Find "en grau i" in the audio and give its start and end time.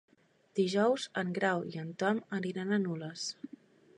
1.23-1.77